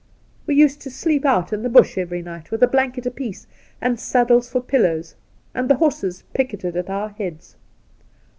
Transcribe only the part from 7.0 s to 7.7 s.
heads.